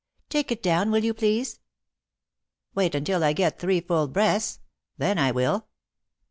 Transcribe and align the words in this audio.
"Take 0.29 0.51
it 0.51 0.63
down, 0.63 0.89
will 0.89 1.03
you 1.03 1.13
please?" 1.13 1.59
"Wait 2.73 2.95
until 2.95 3.23
I 3.23 3.33
get 3.33 3.59
three 3.59 3.81
full 3.81 4.07
breaths 4.07 4.57
then 4.97 5.19
I 5.19 5.29
will." 5.29 5.67